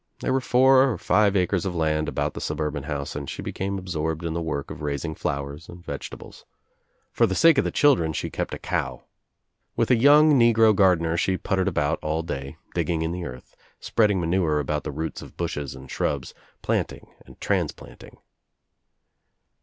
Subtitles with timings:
[0.21, 3.43] There were four or five acres of land about the sub urban house and she
[3.43, 6.43] became absorbed in the work of raising flowers and vegetables.
[7.11, 9.03] For the sake of the chil dren she kept a cow.
[9.75, 14.19] With a young negro gardener she puttered about all day, digging in the earth, spreading
[14.19, 16.33] manure about the roots of bushes and shrubs,
[16.63, 18.17] planting and transplanting.